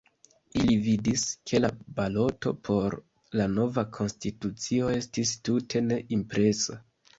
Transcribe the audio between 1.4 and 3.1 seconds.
ke la baloto por